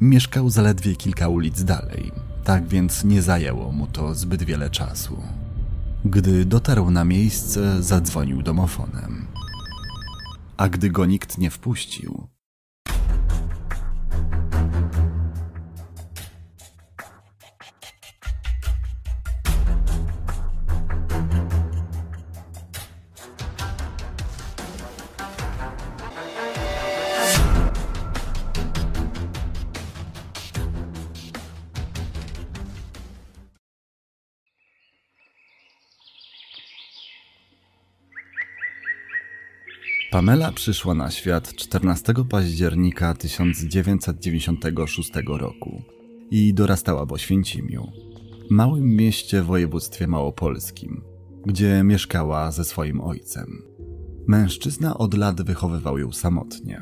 [0.00, 2.12] Mieszkał zaledwie kilka ulic dalej,
[2.44, 5.22] tak więc nie zajęło mu to zbyt wiele czasu.
[6.04, 9.26] Gdy dotarł na miejsce, zadzwonił domofonem.
[10.56, 12.28] A gdy go nikt nie wpuścił,
[40.16, 45.82] Pamela przyszła na świat 14 października 1996 roku
[46.30, 47.92] i dorastała w Oświęcimiu,
[48.50, 51.02] małym mieście w województwie małopolskim,
[51.46, 53.62] gdzie mieszkała ze swoim ojcem.
[54.26, 56.80] Mężczyzna od lat wychowywał ją samotnie.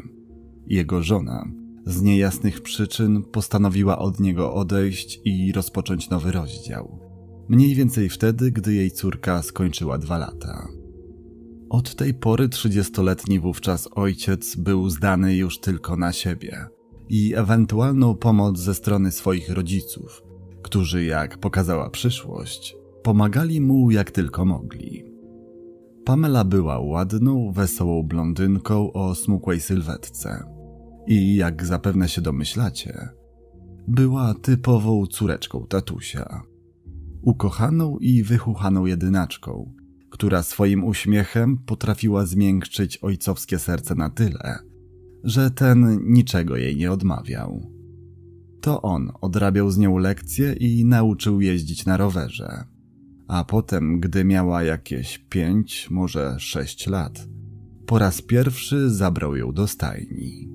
[0.67, 1.45] Jego żona
[1.87, 6.99] z niejasnych przyczyn postanowiła od niego odejść i rozpocząć nowy rozdział.
[7.49, 10.84] Mniej więcej wtedy, gdy jej córka skończyła dwa lata.
[11.71, 16.67] Od tej pory trzydziestoletni wówczas ojciec był zdany już tylko na siebie
[17.09, 20.23] i ewentualną pomoc ze strony swoich rodziców,
[20.63, 25.05] którzy, jak pokazała przyszłość, pomagali mu jak tylko mogli.
[26.05, 30.45] Pamela była ładną, wesołą blondynką o smukłej sylwetce
[31.07, 33.09] i, jak zapewne się domyślacie,
[33.89, 36.43] była typową córeczką tatusia.
[37.23, 39.73] Ukochaną i wychuchaną jedynaczką,
[40.15, 44.59] która swoim uśmiechem potrafiła zmiękczyć ojcowskie serce na tyle,
[45.25, 47.71] że ten niczego jej nie odmawiał.
[48.61, 52.65] To on odrabiał z nią lekcje i nauczył jeździć na rowerze.
[53.29, 57.29] A potem, gdy miała jakieś pięć, może sześć lat,
[57.87, 60.49] po raz pierwszy zabrał ją do stajni.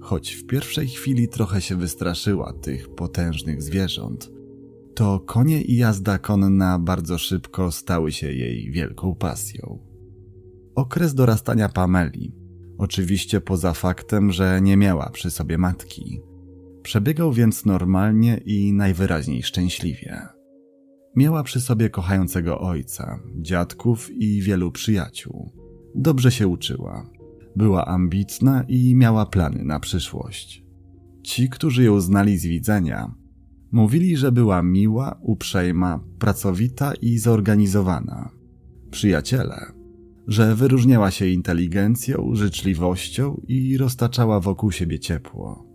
[0.00, 4.35] Choć w pierwszej chwili trochę się wystraszyła tych potężnych zwierząt,
[4.96, 9.78] to konie i jazda konna bardzo szybko stały się jej wielką pasją.
[10.74, 12.34] Okres dorastania Pameli,
[12.78, 16.20] oczywiście poza faktem, że nie miała przy sobie matki,
[16.82, 20.22] przebiegał więc normalnie i najwyraźniej szczęśliwie.
[21.16, 25.52] Miała przy sobie kochającego ojca, dziadków i wielu przyjaciół.
[25.94, 27.10] Dobrze się uczyła,
[27.56, 30.64] była ambitna i miała plany na przyszłość.
[31.22, 33.14] Ci, którzy ją znali z widzenia,
[33.72, 38.30] Mówili, że była miła, uprzejma, pracowita i zorganizowana.
[38.90, 39.72] Przyjaciele,
[40.26, 45.66] że wyróżniała się inteligencją, życzliwością i roztaczała wokół siebie ciepło.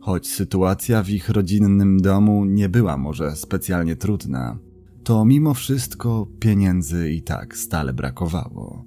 [0.00, 4.58] Choć sytuacja w ich rodzinnym domu nie była może specjalnie trudna,
[5.04, 8.84] to mimo wszystko pieniędzy i tak stale brakowało.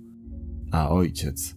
[0.72, 1.56] A ojciec,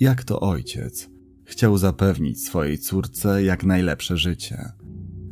[0.00, 1.10] jak to ojciec,
[1.44, 4.64] chciał zapewnić swojej córce jak najlepsze życie–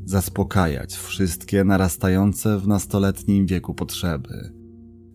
[0.04, 4.52] zaspokajać wszystkie narastające w nastoletnim wieku potrzeby,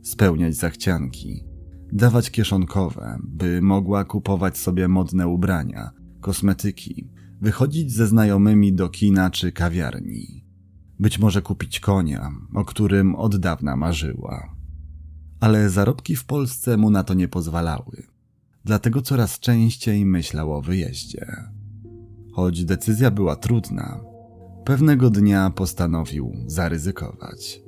[0.03, 1.45] spełniać zachcianki,
[1.93, 5.91] dawać kieszonkowe, by mogła kupować sobie modne ubrania,
[6.21, 7.09] kosmetyki,
[7.41, 10.45] wychodzić ze znajomymi do kina czy kawiarni.
[10.99, 14.55] Być może kupić konia, o którym od dawna marzyła.
[15.39, 18.03] Ale zarobki w Polsce mu na to nie pozwalały,
[18.65, 21.25] dlatego coraz częściej myślał o wyjeździe.
[22.33, 23.99] Choć decyzja była trudna,
[24.69, 27.61] Pewnego dnia postanowił zaryzykować.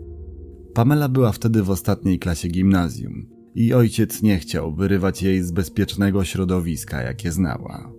[0.74, 6.24] Pamela była wtedy w ostatniej klasie gimnazjum i ojciec nie chciał wyrywać jej z bezpiecznego
[6.24, 7.92] środowiska, jakie znała.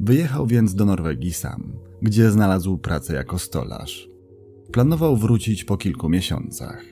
[0.00, 1.72] Wyjechał więc do Norwegii sam,
[2.02, 4.08] gdzie znalazł pracę jako stolarz.
[4.72, 6.84] Planował wrócić po kilku miesiącach.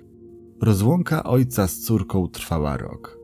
[0.60, 3.18] Rozłąka ojca z córką trwała rok.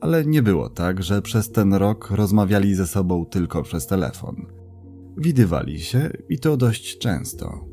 [0.00, 4.46] Ale nie było tak, że przez ten rok rozmawiali ze sobą tylko przez telefon–
[5.16, 7.64] Widywali się i to dość często.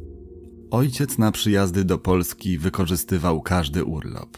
[0.71, 4.37] Ojciec na przyjazdy do Polski wykorzystywał każdy urlop,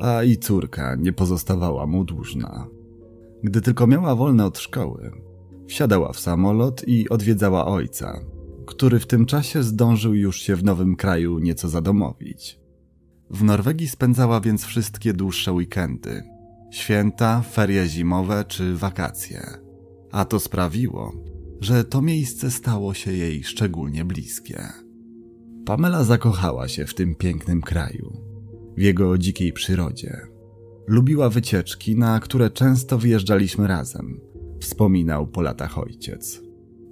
[0.00, 2.66] a i córka nie pozostawała mu dłużna.
[3.42, 5.10] Gdy tylko miała wolne od szkoły,
[5.66, 8.20] wsiadała w samolot i odwiedzała ojca,
[8.66, 12.60] który w tym czasie zdążył już się w nowym kraju nieco zadomowić.
[13.30, 16.22] W Norwegii spędzała więc wszystkie dłuższe weekendy,
[16.70, 19.46] święta, ferie zimowe czy wakacje.
[20.12, 21.12] A to sprawiło,
[21.60, 24.62] że to miejsce stało się jej szczególnie bliskie.
[25.64, 28.12] Pamela zakochała się w tym pięknym kraju,
[28.76, 30.20] w jego dzikiej przyrodzie.
[30.86, 34.20] Lubiła wycieczki, na które często wyjeżdżaliśmy razem,
[34.60, 36.42] wspominał po latach ojciec.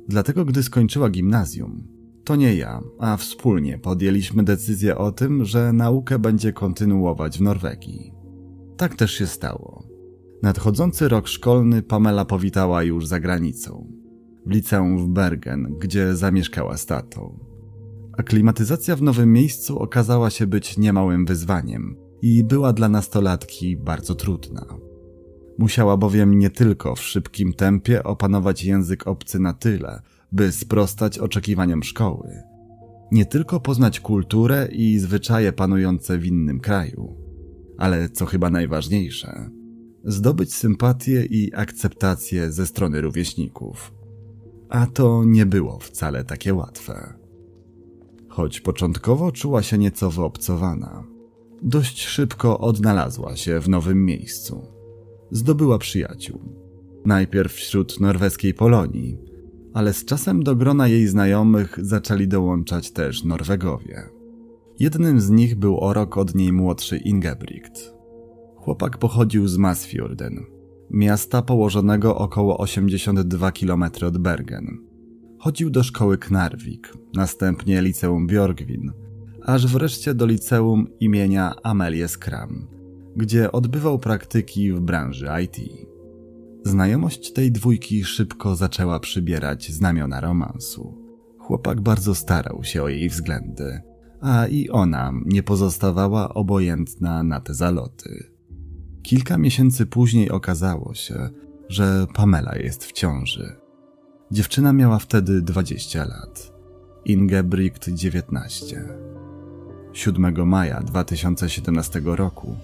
[0.08, 1.88] Dlatego, gdy skończyła gimnazjum,
[2.24, 8.12] to nie ja, a wspólnie podjęliśmy decyzję o tym, że naukę będzie kontynuować w Norwegii.
[8.76, 9.88] Tak też się stało.
[10.42, 14.01] Nadchodzący rok szkolny Pamela powitała już za granicą
[14.46, 17.38] w liceum w Bergen, gdzie zamieszkała z tatą.
[18.18, 24.66] Aklimatyzacja w nowym miejscu okazała się być niemałym wyzwaniem i była dla nastolatki bardzo trudna.
[25.58, 30.02] Musiała bowiem nie tylko w szybkim tempie opanować język obcy na tyle,
[30.32, 32.42] by sprostać oczekiwaniom szkoły,
[33.12, 37.16] nie tylko poznać kulturę i zwyczaje panujące w innym kraju,
[37.78, 39.50] ale co chyba najważniejsze,
[40.04, 44.01] zdobyć sympatię i akceptację ze strony rówieśników.
[44.72, 47.14] A to nie było wcale takie łatwe.
[48.28, 51.04] Choć początkowo czuła się nieco wyobcowana,
[51.62, 54.66] dość szybko odnalazła się w nowym miejscu.
[55.30, 56.40] Zdobyła przyjaciół.
[57.04, 59.18] Najpierw wśród norweskiej Polonii,
[59.74, 64.02] ale z czasem do grona jej znajomych zaczęli dołączać też Norwegowie.
[64.78, 67.94] Jednym z nich był o rok od niej młodszy Ingebrigt.
[68.56, 70.46] Chłopak pochodził z Masfjorden,
[70.92, 74.78] miasta położonego około 82 km od Bergen.
[75.38, 78.90] Chodził do szkoły Knarvik, następnie liceum Björgvin,
[79.42, 82.68] aż wreszcie do liceum imienia Amelie Skram,
[83.16, 85.56] gdzie odbywał praktyki w branży IT.
[86.64, 90.98] Znajomość tej dwójki szybko zaczęła przybierać znamiona romansu.
[91.38, 93.80] Chłopak bardzo starał się o jej względy,
[94.20, 98.31] a i ona nie pozostawała obojętna na te zaloty.
[99.02, 101.28] Kilka miesięcy później okazało się,
[101.68, 103.56] że Pamela jest w ciąży.
[104.30, 106.52] Dziewczyna miała wtedy 20 lat,
[107.04, 108.84] Ingebrigt 19.
[109.92, 112.56] 7 maja 2017 roku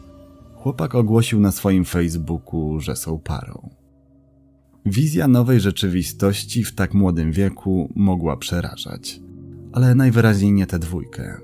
[0.55, 3.71] chłopak ogłosił na swoim Facebooku, że są parą.
[4.87, 9.21] Wizja nowej rzeczywistości w tak młodym wieku mogła przerażać,
[9.73, 11.41] ale najwyraźniej nie tę dwójkę.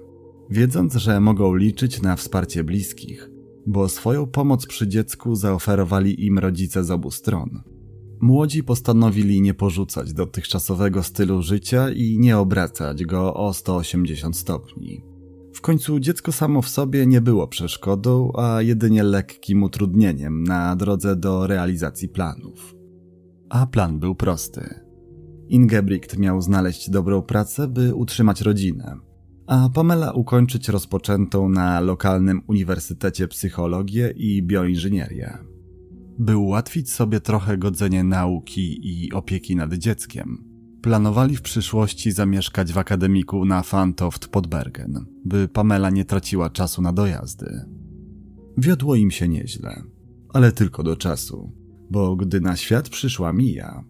[0.50, 3.30] Wiedząc, że mogą liczyć na wsparcie bliskich,
[3.66, 7.62] bo swoją pomoc przy dziecku zaoferowali im rodzice z obu stron.
[8.20, 15.04] Młodzi postanowili nie porzucać dotychczasowego stylu życia i nie obracać go o 180 stopni.
[15.54, 21.16] W końcu dziecko samo w sobie nie było przeszkodą, a jedynie lekkim utrudnieniem na drodze
[21.16, 22.74] do realizacji planów.
[23.48, 24.80] A plan był prosty.
[25.48, 28.96] Ingebrigt miał znaleźć dobrą pracę, by utrzymać rodzinę,
[29.46, 35.38] a Pamela ukończyć rozpoczętą na lokalnym uniwersytecie psychologię i bioinżynierię.
[36.18, 40.44] By ułatwić sobie trochę godzenie nauki i opieki nad dzieckiem,
[40.82, 46.82] planowali w przyszłości zamieszkać w akademiku na Fantoft pod Bergen, by Pamela nie traciła czasu
[46.82, 47.64] na dojazdy.
[48.58, 49.82] Wiodło im się nieźle,
[50.28, 51.52] ale tylko do czasu,
[51.90, 53.84] bo gdy na świat przyszła Mija,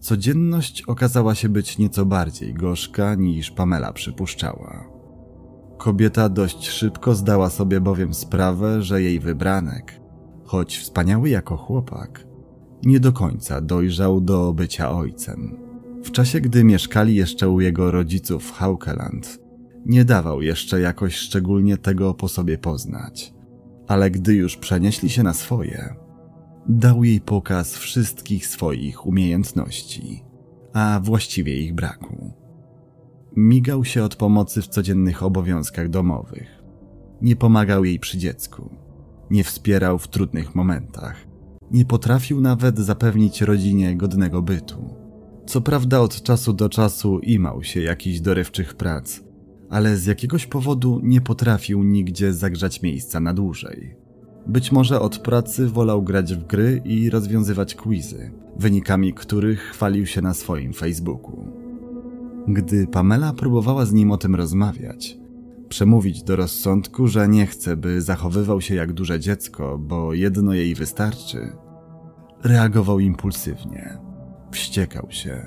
[0.00, 4.97] codzienność okazała się być nieco bardziej gorzka niż Pamela przypuszczała.
[5.78, 10.00] Kobieta dość szybko zdała sobie bowiem sprawę, że jej wybranek,
[10.44, 12.26] choć wspaniały jako chłopak,
[12.82, 15.56] nie do końca dojrzał do bycia ojcem.
[16.04, 19.38] W czasie, gdy mieszkali jeszcze u jego rodziców w Haukeland,
[19.86, 23.34] nie dawał jeszcze jakoś szczególnie tego po sobie poznać.
[23.86, 25.94] Ale gdy już przenieśli się na swoje,
[26.68, 30.24] dał jej pokaz wszystkich swoich umiejętności,
[30.72, 32.32] a właściwie ich braku.
[33.40, 36.62] Migał się od pomocy w codziennych obowiązkach domowych.
[37.22, 38.70] Nie pomagał jej przy dziecku.
[39.30, 41.26] Nie wspierał w trudnych momentach.
[41.70, 44.94] Nie potrafił nawet zapewnić rodzinie godnego bytu.
[45.46, 49.20] Co prawda od czasu do czasu imał się jakichś dorywczych prac,
[49.70, 53.96] ale z jakiegoś powodu nie potrafił nigdzie zagrzać miejsca na dłużej.
[54.46, 60.22] Być może od pracy wolał grać w gry i rozwiązywać quizy, wynikami których chwalił się
[60.22, 61.67] na swoim Facebooku.
[62.48, 65.18] Gdy Pamela próbowała z nim o tym rozmawiać,
[65.68, 70.74] przemówić do rozsądku, że nie chce, by zachowywał się jak duże dziecko, bo jedno jej
[70.74, 71.52] wystarczy,
[72.44, 73.98] reagował impulsywnie.
[74.50, 75.46] Wściekał się,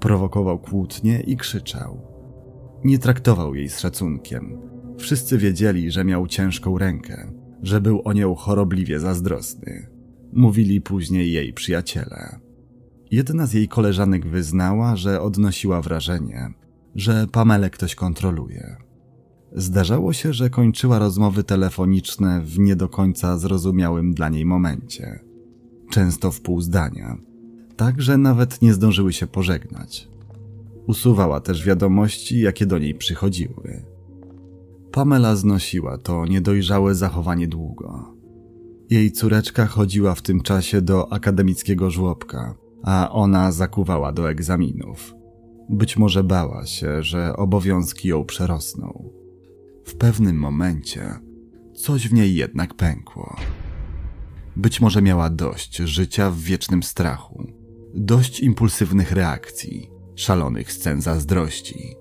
[0.00, 2.00] prowokował kłótnie i krzyczał.
[2.84, 4.58] Nie traktował jej z szacunkiem.
[4.98, 9.86] Wszyscy wiedzieli, że miał ciężką rękę, że był o nią chorobliwie zazdrosny.
[10.32, 12.40] Mówili później jej przyjaciele.
[13.10, 16.54] Jedna z jej koleżanek wyznała, że odnosiła wrażenie,
[16.94, 18.76] że Pamele ktoś kontroluje.
[19.52, 25.20] Zdarzało się, że kończyła rozmowy telefoniczne w nie do końca zrozumiałym dla niej momencie.
[25.90, 27.16] Często w pół zdania,
[27.76, 30.08] tak że nawet nie zdążyły się pożegnać.
[30.86, 33.84] Usuwała też wiadomości, jakie do niej przychodziły.
[34.92, 38.14] Pamela znosiła to niedojrzałe zachowanie długo.
[38.90, 45.14] Jej córeczka chodziła w tym czasie do akademickiego żłobka, a ona zakuwała do egzaminów.
[45.68, 49.10] Być może bała się, że obowiązki ją przerosną.
[49.84, 51.14] W pewnym momencie
[51.74, 53.36] coś w niej jednak pękło.
[54.56, 57.46] Być może miała dość życia w wiecznym strachu,
[57.94, 61.96] dość impulsywnych reakcji, szalonych scen zazdrości,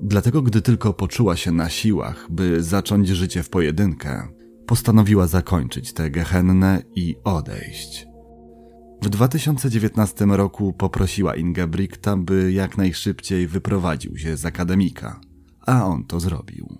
[0.00, 4.28] Dlatego, gdy tylko poczuła się na siłach, by zacząć życie w pojedynkę,
[4.66, 8.06] postanowiła zakończyć tę gehennę i odejść.
[9.04, 15.20] W 2019 roku poprosiła Ingebrigta, by jak najszybciej wyprowadził się z akademika,
[15.66, 16.78] a on to zrobił.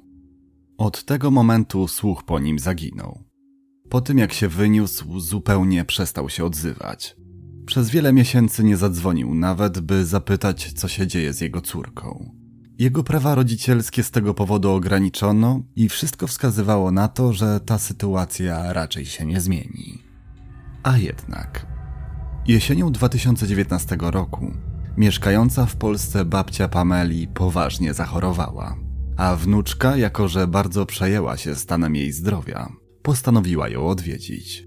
[0.79, 3.25] Od tego momentu słuch po nim zaginął.
[3.91, 7.17] Po tym jak się wyniósł, zupełnie przestał się odzywać.
[7.67, 12.31] Przez wiele miesięcy nie zadzwonił nawet, by zapytać, co się dzieje z jego córką.
[12.79, 18.73] Jego prawa rodzicielskie z tego powodu ograniczono i wszystko wskazywało na to, że ta sytuacja
[18.73, 20.03] raczej się nie zmieni.
[20.83, 21.74] A jednak.
[22.47, 24.53] Jesienią 2019 roku
[24.97, 28.77] mieszkająca w Polsce babcia Pameli poważnie zachorowała,
[29.17, 32.73] a wnuczka, jako że bardzo przejęła się stanem jej zdrowia,
[33.03, 34.67] postanowiła ją odwiedzić.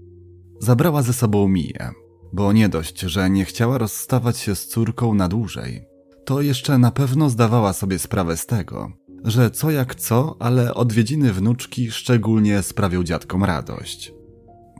[0.60, 1.90] Zabrała ze sobą Miję,
[2.32, 5.84] bo nie dość, że nie chciała rozstawać się z córką na dłużej,
[6.24, 8.92] to jeszcze na pewno zdawała sobie sprawę z tego,
[9.24, 14.17] że co jak co, ale odwiedziny wnuczki szczególnie sprawią dziadkom radość.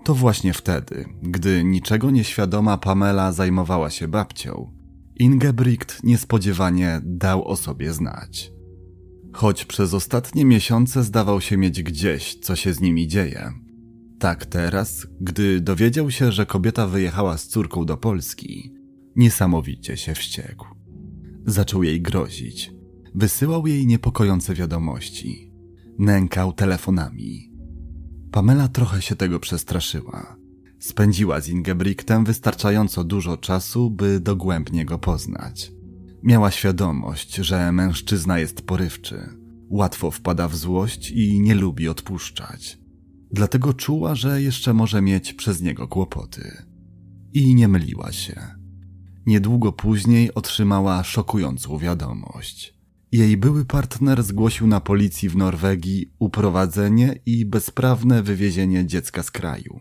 [0.04, 4.78] To właśnie wtedy, gdy niczego nieświadoma Pamela zajmowała się babcią,
[5.18, 8.52] Ingebrigt niespodziewanie dał o sobie znać.
[9.32, 13.52] Choć przez ostatnie miesiące zdawał się mieć gdzieś, co się z nimi dzieje.
[14.18, 18.74] Tak teraz, gdy dowiedział się, że kobieta wyjechała z córką do Polski,
[19.16, 20.66] niesamowicie się wściekł.
[21.46, 22.72] Zaczął jej grozić.
[23.14, 25.52] Wysyłał jej niepokojące wiadomości.
[25.98, 27.47] Nękał telefonami.
[28.32, 30.36] Pamela trochę się tego przestraszyła.
[30.78, 35.72] Spędziła z Ingebrigtem wystarczająco dużo czasu, by dogłębnie go poznać.
[36.22, 39.28] Miała świadomość, że mężczyzna jest porywczy,
[39.68, 42.78] łatwo wpada w złość i nie lubi odpuszczać.
[43.30, 46.62] Dlatego czuła, że jeszcze może mieć przez niego kłopoty.
[47.32, 48.40] I nie myliła się.
[49.26, 52.77] Niedługo później otrzymała szokującą wiadomość.
[53.12, 59.80] Jej były partner zgłosił na policji w Norwegii uprowadzenie i bezprawne wywiezienie dziecka z kraju.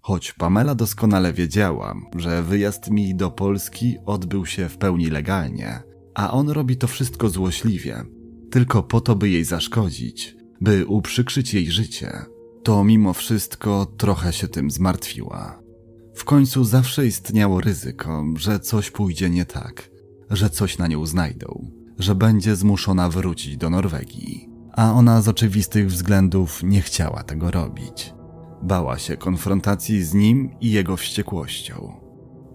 [0.00, 5.82] Choć Pamela doskonale wiedziała, że wyjazd mi do Polski odbył się w pełni legalnie,
[6.14, 8.04] a on robi to wszystko złośliwie,
[8.50, 12.12] tylko po to, by jej zaszkodzić, by uprzykrzyć jej życie,
[12.62, 15.62] to mimo wszystko trochę się tym zmartwiła.
[16.14, 19.90] W końcu zawsze istniało ryzyko, że coś pójdzie nie tak,
[20.30, 24.48] że coś na nią znajdą, że będzie zmuszona wrócić do Norwegii.
[24.72, 28.14] A ona z oczywistych względów nie chciała tego robić.
[28.62, 31.92] Bała się konfrontacji z nim i jego wściekłością.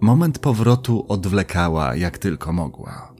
[0.01, 3.13] Moment powrotu odwlekała jak tylko mogła.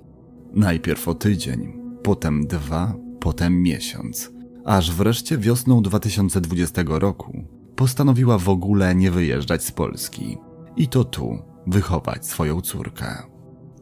[0.54, 4.32] Najpierw o tydzień, potem dwa, potem miesiąc,
[4.66, 10.38] aż wreszcie wiosną 2020 roku postanowiła w ogóle nie wyjeżdżać z Polski
[10.78, 13.35] i to tu wychować swoją córkę.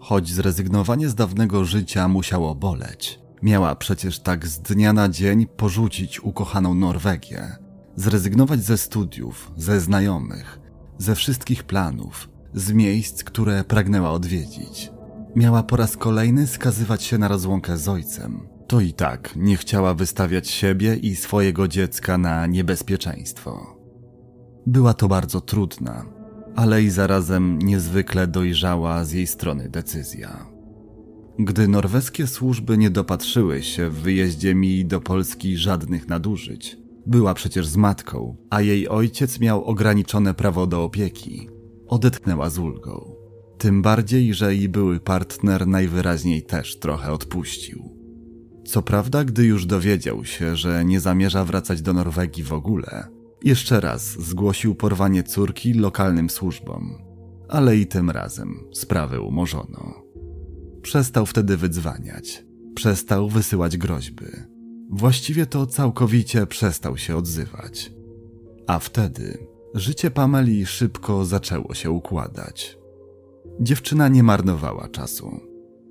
[0.03, 6.19] Choć zrezygnowanie z dawnego życia musiało boleć, miała przecież tak z dnia na dzień porzucić
[6.19, 7.55] ukochaną Norwegię,
[7.95, 10.59] zrezygnować ze studiów, ze znajomych,
[10.97, 14.91] ze wszystkich planów, z miejsc, które pragnęła odwiedzić.
[15.35, 18.47] Miała po raz kolejny skazywać się na rozłąkę z ojcem.
[18.67, 23.77] To i tak nie chciała wystawiać siebie i swojego dziecka na niebezpieczeństwo.
[24.67, 26.05] Była to bardzo trudna,
[26.55, 30.45] ale i zarazem niezwykle dojrzała z jej strony decyzja.
[31.39, 37.67] Gdy norweskie służby nie dopatrzyły się w wyjeździe mi do Polski żadnych nadużyć, była przecież
[37.67, 41.49] z matką, a jej ojciec miał ograniczone prawo do opieki.
[41.87, 43.15] Odetchnęła z ulgą.
[43.57, 47.97] Tym bardziej, że jej były partner najwyraźniej też trochę odpuścił.
[48.65, 53.07] Co prawda, gdy już dowiedział się, że nie zamierza wracać do Norwegii w ogóle,
[53.43, 56.97] jeszcze raz zgłosił porwanie córki lokalnym służbom,
[57.49, 60.03] ale i tym razem sprawę umorzono.
[60.81, 62.45] Przestał wtedy wydzwaniać,
[62.75, 64.25] przestał wysyłać groźby.
[64.89, 67.91] Właściwie to całkowicie przestał się odzywać.
[68.67, 72.77] A wtedy życie Pameli szybko zaczęło się układać.
[73.59, 75.39] Dziewczyna nie marnowała czasu.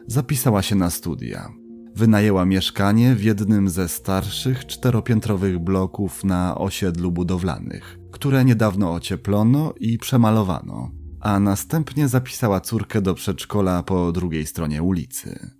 [0.06, 1.52] Zapisała się na studia,
[1.96, 9.98] Wynajęła mieszkanie w jednym ze starszych czteropiętrowych bloków na osiedlu budowlanych, które niedawno ocieplono i
[9.98, 15.50] przemalowano, a następnie zapisała córkę do przedszkola po drugiej stronie ulicy.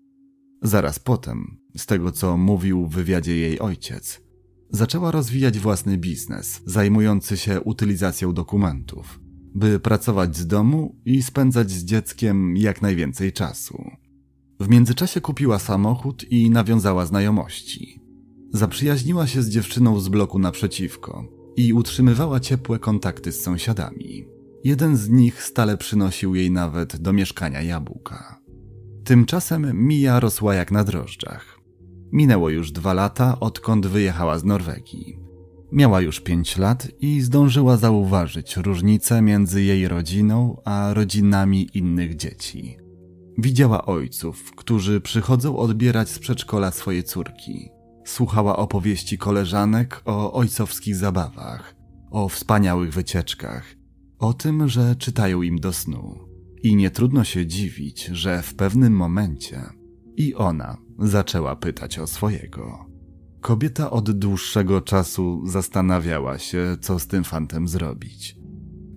[0.62, 4.20] Zaraz potem, z tego co mówił w wywiadzie jej ojciec,
[4.70, 9.20] zaczęła rozwijać własny biznes zajmujący się utylizacją dokumentów,
[9.54, 14.01] by pracować z domu i spędzać z dzieckiem jak najwięcej czasu.
[14.62, 18.00] W międzyczasie kupiła samochód i nawiązała znajomości.
[18.52, 21.24] Zaprzyjaźniła się z dziewczyną z bloku naprzeciwko
[21.56, 24.24] i utrzymywała ciepłe kontakty z sąsiadami.
[24.64, 28.40] Jeden z nich stale przynosił jej nawet do mieszkania jabłka.
[29.04, 31.58] Tymczasem Mija rosła jak na drożdżach.
[32.12, 35.18] Minęło już dwa lata, odkąd wyjechała z Norwegii.
[35.72, 42.81] Miała już pięć lat i zdążyła zauważyć różnicę między jej rodziną a rodzinami innych dzieci.
[43.38, 47.70] Widziała ojców, którzy przychodzą odbierać z przedszkola swoje córki.
[48.04, 51.74] Słuchała opowieści koleżanek o ojcowskich zabawach,
[52.10, 53.76] o wspaniałych wycieczkach,
[54.18, 56.18] o tym, że czytają im do snu.
[56.62, 59.62] I nie trudno się dziwić, że w pewnym momencie
[60.16, 62.86] i ona zaczęła pytać o swojego.
[63.40, 68.36] Kobieta od dłuższego czasu zastanawiała się, co z tym fantem zrobić.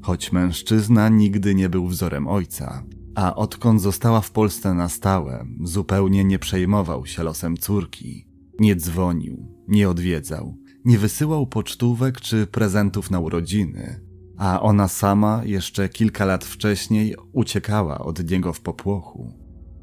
[0.01, 2.84] Choć mężczyzna nigdy nie był wzorem ojca,
[3.15, 8.27] a odkąd została w Polsce na stałe, zupełnie nie przejmował się losem córki.
[8.60, 14.01] Nie dzwonił, nie odwiedzał, nie wysyłał pocztówek czy prezentów na urodziny,
[14.38, 19.34] a ona sama jeszcze kilka lat wcześniej uciekała od niego w popłochu.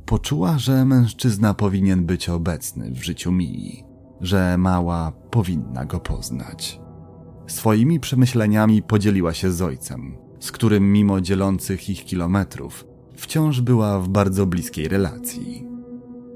[0.06, 3.84] Poczuła, że mężczyzna powinien być obecny w życiu Mii,
[4.20, 6.80] że mała powinna go poznać.
[7.46, 12.91] Swoimi przemyśleniami podzieliła się z ojcem, z którym mimo dzielących ich kilometrów
[13.22, 15.66] wciąż była w bardzo bliskiej relacji.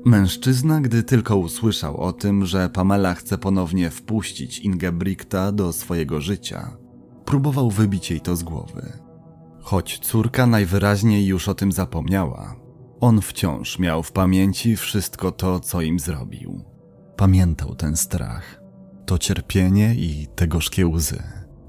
[0.04, 6.76] Mężczyzna, gdy tylko usłyszał o tym, że Pamela chce ponownie wpuścić Ingebrigta do swojego życia,
[7.24, 8.92] próbował wybić jej to z głowy.
[9.60, 12.56] Choć córka najwyraźniej już o tym zapomniała,
[13.00, 16.64] on wciąż miał w pamięci wszystko to, co im zrobił.
[17.16, 18.62] Pamiętał ten strach,
[19.06, 21.22] to cierpienie i te gorzkie łzy.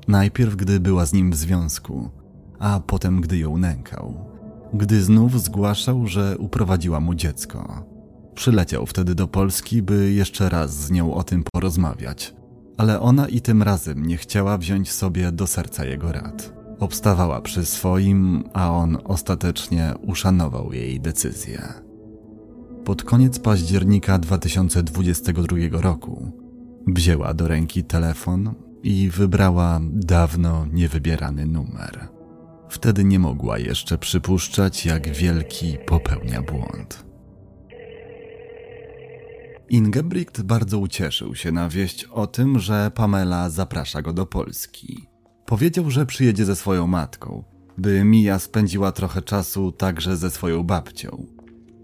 [0.07, 2.09] Najpierw, gdy była z nim w związku,
[2.59, 4.36] a potem, gdy ją nękał.
[4.73, 7.83] Gdy znów zgłaszał, że uprowadziła mu dziecko.
[8.35, 12.35] Przyleciał wtedy do Polski, by jeszcze raz z nią o tym porozmawiać,
[12.77, 16.53] ale ona i tym razem nie chciała wziąć sobie do serca jego rad.
[16.79, 21.73] Obstawała przy swoim, a on ostatecznie uszanował jej decyzję.
[22.85, 26.31] Pod koniec października 2022 roku
[26.87, 32.16] wzięła do ręki telefon i wybrała dawno niewybierany numer.
[32.69, 37.05] Wtedy nie mogła jeszcze przypuszczać, jak wielki popełnia błąd.
[39.69, 45.07] Ingebrigt bardzo ucieszył się na wieść o tym, że Pamela zaprasza go do Polski.
[45.45, 47.43] Powiedział, że przyjedzie ze swoją matką,
[47.77, 51.25] by Mija spędziła trochę czasu także ze swoją babcią.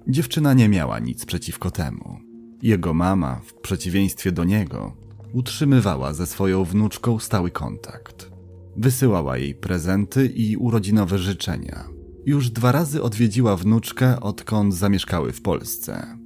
[0.08, 2.20] Dziewczyna nie miała nic przeciwko temu.
[2.62, 4.98] Jego mama, w przeciwieństwie do niego,
[5.34, 8.33] utrzymywała ze swoją wnuczką stały kontakt.
[8.78, 11.90] Wysyłała jej prezenty i urodzinowe życzenia.
[12.26, 16.18] Już dwa razy odwiedziła wnuczkę, odkąd zamieszkały w Polsce.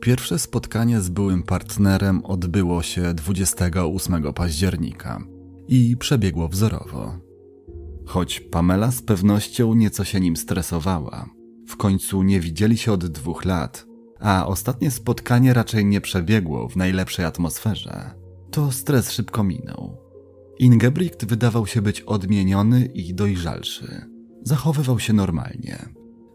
[0.00, 5.24] Pierwsze spotkanie z byłym partnerem odbyło się 28 października
[5.68, 7.18] i przebiegło wzorowo.
[8.06, 11.30] Choć Pamela z pewnością nieco się nim stresowała,
[11.68, 13.86] w końcu nie widzieli się od dwóch lat,
[14.20, 18.10] a ostatnie spotkanie raczej nie przebiegło w najlepszej atmosferze,
[18.50, 20.03] to stres szybko minął.
[20.58, 24.04] Ingebrigt wydawał się być odmieniony i dojrzalszy.
[24.42, 25.88] Zachowywał się normalnie.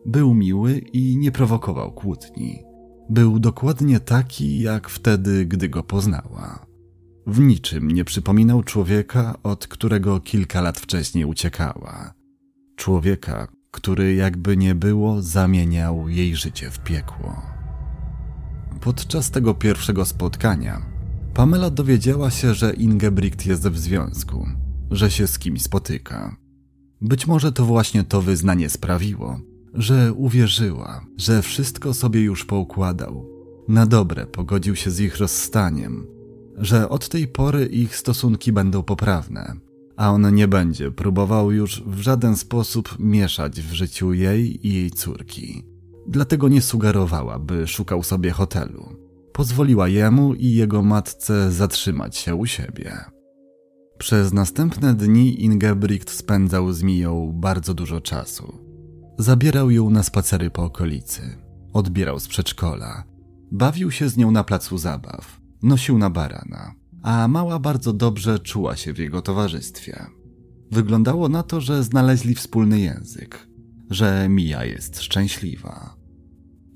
[0.05, 2.63] Był miły i nie prowokował kłótni.
[3.10, 6.65] Był dokładnie taki, jak wtedy, gdy go poznała.
[7.27, 12.13] W niczym nie przypominał człowieka, od którego kilka lat wcześniej uciekała.
[12.75, 17.41] Człowieka, który jakby nie było, zamieniał jej życie w piekło.
[18.82, 20.98] Podczas tego pierwszego spotkania
[21.39, 24.47] Pamela dowiedziała się, że Ingebrigt jest w związku,
[24.91, 26.38] że się z kimś spotyka.
[27.02, 29.39] Być może to właśnie to wyznanie sprawiło,
[29.73, 33.25] że uwierzyła, że wszystko sobie już poukładał.
[33.67, 36.08] Na dobre pogodził się z ich rozstaniem,
[36.58, 39.54] że od tej pory ich stosunki będą poprawne,
[39.95, 44.91] a on nie będzie próbował już w żaden sposób mieszać w życiu jej i jej
[44.91, 45.65] córki.
[46.08, 48.98] Dlatego nie sugerowała, by szukał sobie hotelu.
[49.39, 52.97] Pozwoliła jemu i jego matce zatrzymać się u siebie.
[53.97, 58.60] Przez następne dni Ingebrigt spędzał z Miją bardzo dużo czasu.
[59.17, 61.21] Zabierał ją na spacery po okolicy,
[61.73, 63.04] odbierał z przedszkola,
[63.52, 66.73] bawił się z nią na placu zabaw, nosił na barana,
[67.04, 70.06] a mała bardzo dobrze czuła się w jego towarzystwie.
[70.71, 73.47] Wyglądało na to, że znaleźli wspólny język,
[73.89, 75.98] że Mija jest szczęśliwa.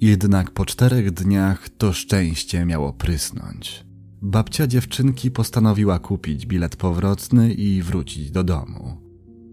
[0.04, 3.86] Jednak po czterech dniach to szczęście miało prysnąć.
[4.22, 8.98] Babcia dziewczynki postanowiła kupić bilet powrotny i wrócić do domu.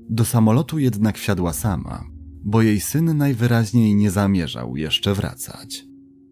[0.08, 2.04] Do samolotu jednak wsiadła sama,
[2.44, 5.84] bo jej syn najwyraźniej nie zamierzał jeszcze wracać.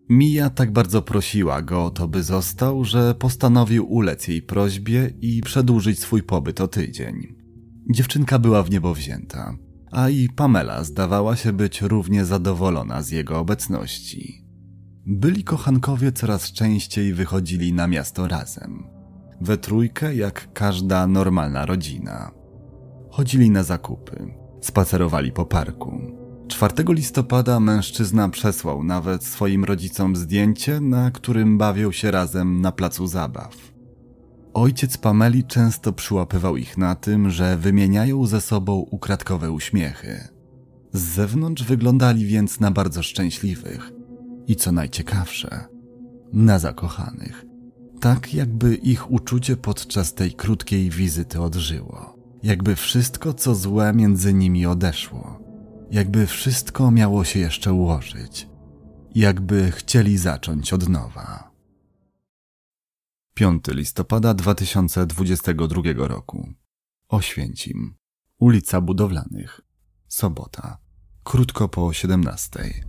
[0.08, 5.40] Mija tak bardzo prosiła go o to, by został, że postanowił ulec jej prośbie i
[5.40, 7.34] przedłużyć swój pobyt o tydzień.
[7.90, 9.58] Dziewczynka była w niebo wzięta,
[9.90, 14.44] a i Pamela zdawała się być równie zadowolona z jego obecności.
[15.06, 18.84] Byli kochankowie coraz częściej wychodzili na miasto razem.
[19.40, 22.30] We trójkę jak każda normalna rodzina.
[23.10, 26.00] Chodzili na zakupy, spacerowali po parku.
[26.48, 33.06] 4 listopada mężczyzna przesłał nawet swoim rodzicom zdjęcie, na którym bawią się razem na placu
[33.06, 33.77] zabaw.
[34.58, 40.28] Ojciec Pameli często przyłapywał ich na tym, że wymieniają ze sobą ukradkowe uśmiechy.
[40.92, 43.92] Z zewnątrz wyglądali więc na bardzo szczęśliwych
[44.46, 45.64] i co najciekawsze,
[46.32, 47.44] na zakochanych.
[48.00, 52.14] Tak jakby ich uczucie podczas tej krótkiej wizyty odżyło.
[52.42, 55.40] Jakby wszystko, co złe między nimi odeszło.
[55.90, 58.48] Jakby wszystko miało się jeszcze ułożyć.
[59.14, 61.47] Jakby chcieli zacząć od nowa.
[63.38, 66.48] 5 listopada 2022 roku.
[67.08, 67.94] Oświęcim.
[68.38, 69.60] Ulica Budowlanych.
[70.08, 70.78] Sobota.
[71.24, 72.84] Krótko po 17.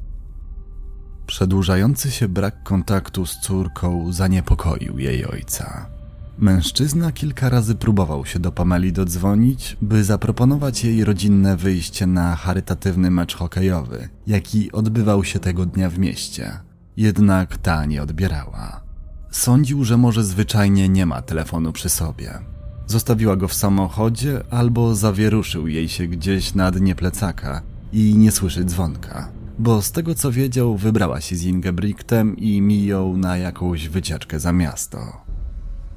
[1.27, 5.89] Przedłużający się brak kontaktu z córką zaniepokoił jej ojca.
[6.37, 13.11] Mężczyzna kilka razy próbował się do Pameli dodzwonić, by zaproponować jej rodzinne wyjście na charytatywny
[13.11, 16.59] mecz hokejowy, jaki odbywał się tego dnia w mieście.
[16.97, 18.88] Jednak ta nie odbierała.
[19.31, 22.39] Sądził, że może zwyczajnie nie ma telefonu przy sobie.
[22.87, 27.61] Zostawiła go w samochodzie albo zawieruszył jej się gdzieś na dnie plecaka
[27.93, 33.17] i nie słyszy dzwonka bo z tego co wiedział, wybrała się z Ingebrigtem i mijał
[33.17, 35.21] na jakąś wycieczkę za miasto.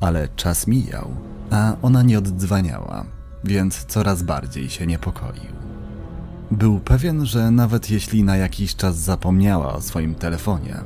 [0.01, 1.11] Ale czas mijał,
[1.51, 3.05] a ona nie oddzwaniała,
[3.45, 5.53] więc coraz bardziej się niepokoił.
[6.51, 10.77] Był pewien, że nawet jeśli na jakiś czas zapomniała o swoim telefonie,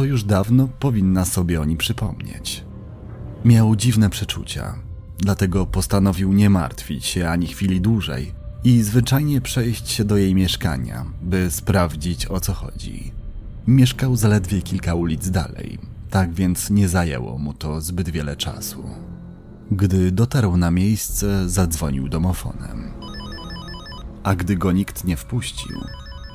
[0.00, 2.64] to już dawno powinna sobie o nim przypomnieć.
[3.44, 4.74] Miał dziwne przeczucia,
[5.18, 8.32] dlatego postanowił nie martwić się ani chwili dłużej
[8.64, 13.12] i zwyczajnie przejść się do jej mieszkania, by sprawdzić o co chodzi.
[13.66, 15.78] Mieszkał zaledwie kilka ulic dalej,
[16.10, 18.84] tak więc nie zajęło mu to zbyt wiele czasu.
[19.70, 22.90] Gdy dotarł na miejsce, zadzwonił domofonem.
[24.22, 25.76] A gdy go nikt nie wpuścił,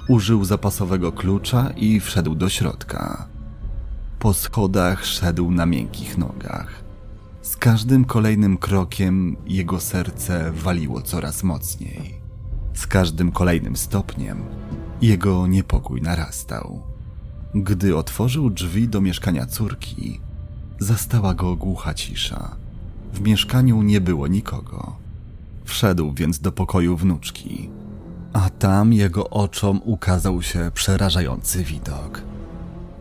[0.08, 3.35] użył zapasowego klucza i wszedł do środka.
[4.20, 6.84] Po schodach szedł na miękkich nogach.
[7.42, 12.22] Z każdym kolejnym krokiem jego serce waliło coraz mocniej.
[12.74, 14.44] Z każdym kolejnym stopniem
[15.02, 16.84] jego niepokój narastał.
[17.56, 20.20] Gdy otworzył drzwi do mieszkania córki,
[20.80, 22.56] zastała go głucha cisza.
[23.14, 24.96] W mieszkaniu nie było nikogo.
[25.66, 27.70] Wszedł więc do pokoju wnuczki,
[28.34, 32.22] a tam jego oczom ukazał się przerażający widok.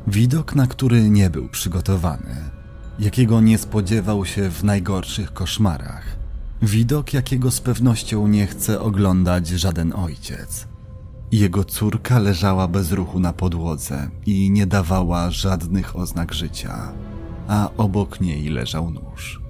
[0.06, 2.54] Widok, na który nie był przygotowany
[2.98, 6.16] jakiego nie spodziewał się w najgorszych koszmarach.
[6.62, 10.68] Widok, jakiego z pewnością nie chce oglądać żaden ojciec.
[11.32, 16.92] Jego córka leżała bez ruchu na podłodze i nie dawała żadnych oznak życia,
[17.48, 19.40] a obok niej leżał nóż.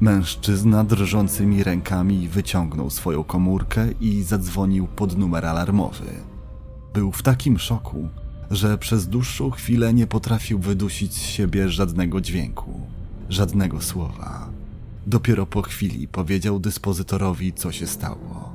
[0.00, 6.10] Mężczyzna drżącymi rękami wyciągnął swoją komórkę i zadzwonił pod numer alarmowy.
[6.94, 8.08] Był w takim szoku,
[8.50, 12.80] że przez dłuższą chwilę nie potrafił wydusić z siebie żadnego dźwięku,
[13.28, 14.48] żadnego słowa.
[15.06, 18.52] Dopiero po chwili powiedział dyspozytorowi, co się stało.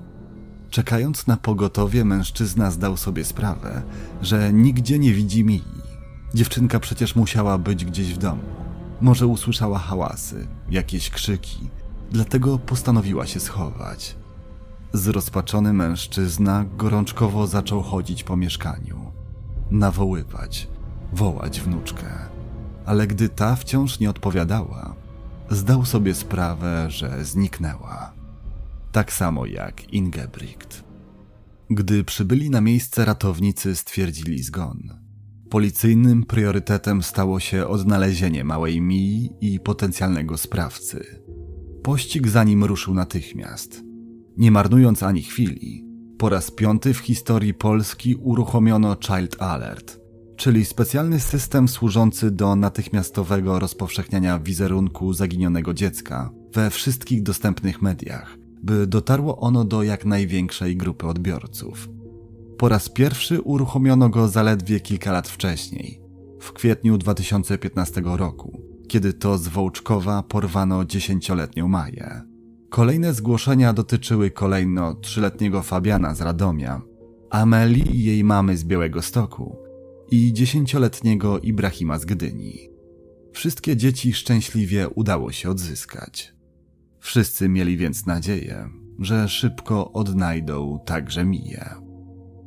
[0.69, 3.81] Czekając na pogotowie, mężczyzna zdał sobie sprawę,
[4.21, 5.63] że nigdzie nie widzi Mii.
[6.33, 8.41] Dziewczynka przecież musiała być gdzieś w domu.
[9.01, 11.69] Może usłyszała hałasy, jakieś krzyki,
[12.11, 14.15] dlatego postanowiła się schować.
[14.93, 19.12] Zrozpaczony mężczyzna gorączkowo zaczął chodzić po mieszkaniu
[19.71, 20.67] nawoływać,
[21.13, 22.05] wołać wnuczkę.
[22.85, 24.95] Ale gdy ta wciąż nie odpowiadała,
[25.49, 28.13] zdał sobie sprawę, że zniknęła.
[28.91, 30.83] Tak samo jak Ingebrigt.
[31.69, 34.99] Gdy przybyli na miejsce, ratownicy stwierdzili zgon.
[35.49, 41.23] Policyjnym priorytetem stało się odnalezienie małej Mii i potencjalnego sprawcy.
[41.83, 43.83] Pościg za nim ruszył natychmiast.
[44.37, 45.82] Nie marnując ani chwili,
[46.23, 49.99] po raz piąty w historii Polski uruchomiono Child Alert,
[50.35, 58.87] czyli specjalny system służący do natychmiastowego rozpowszechniania wizerunku zaginionego dziecka we wszystkich dostępnych mediach, by
[58.87, 61.89] dotarło ono do jak największej grupy odbiorców.
[62.57, 66.01] Po raz pierwszy uruchomiono go zaledwie kilka lat wcześniej,
[66.39, 72.32] w kwietniu 2015 roku, kiedy to z Wołczkowa porwano dziesięcioletnią Maję.
[72.73, 76.81] Kolejne zgłoszenia dotyczyły kolejno trzyletniego Fabiana z Radomia,
[77.29, 79.57] Ameli i jej mamy z Białego Stoku
[80.11, 82.69] i dziesięcioletniego Ibrahima z Gdyni.
[83.31, 86.33] Wszystkie dzieci szczęśliwie udało się odzyskać.
[86.99, 91.69] Wszyscy mieli więc nadzieję, że szybko odnajdą także Miję.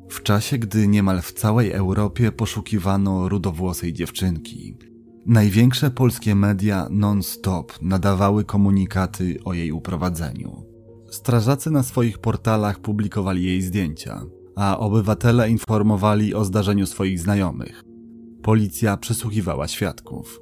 [0.08, 4.76] W czasie, gdy niemal w całej Europie poszukiwano rudowłosej dziewczynki,
[5.26, 10.62] największe polskie media non-stop nadawały komunikaty o jej uprowadzeniu.
[11.10, 14.22] Strażacy na swoich portalach publikowali jej zdjęcia,
[14.56, 17.82] a obywatele informowali o zdarzeniu swoich znajomych.
[18.42, 20.40] Policja przesłuchiwała świadków.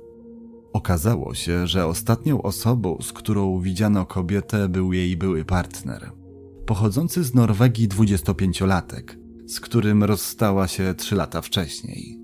[0.73, 6.11] Okazało się, że ostatnią osobą, z którą widziano kobietę, był jej były partner.
[6.67, 9.03] Pochodzący z Norwegii 25-latek,
[9.47, 12.24] z którym rozstała się 3 lata wcześniej.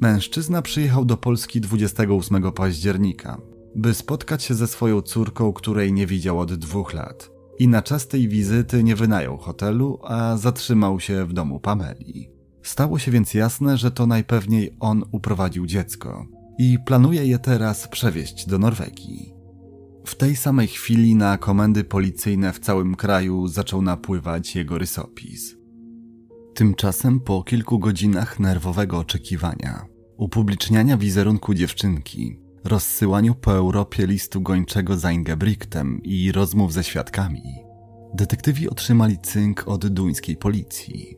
[0.00, 3.40] Mężczyzna przyjechał do Polski 28 października,
[3.76, 7.30] by spotkać się ze swoją córką, której nie widział od dwóch lat.
[7.58, 12.30] I na czas tej wizyty nie wynajął hotelu, a zatrzymał się w domu Pameli.
[12.62, 16.26] Stało się więc jasne, że to najpewniej on uprowadził dziecko
[16.58, 19.34] i planuje je teraz przewieźć do Norwegii.
[20.06, 25.55] W tej samej chwili na komendy policyjne w całym kraju zaczął napływać jego rysopis.
[26.56, 35.12] Tymczasem po kilku godzinach nerwowego oczekiwania, upubliczniania wizerunku dziewczynki, rozsyłaniu po Europie listu gończego za
[35.12, 37.42] Ingebrigtem i rozmów ze świadkami,
[38.14, 41.16] detektywi otrzymali cynk od duńskiej policji.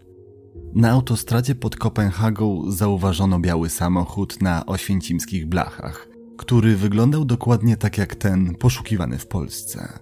[0.74, 8.14] Na autostradzie pod Kopenhagą zauważono biały samochód na oświęcimskich blachach, który wyglądał dokładnie tak jak
[8.14, 9.98] ten poszukiwany w Polsce.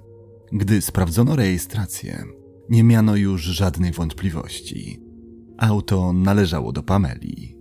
[0.52, 2.24] Gdy sprawdzono rejestrację,
[2.68, 5.05] nie miano już żadnej wątpliwości.
[5.58, 7.56] Auto należało do Pameli.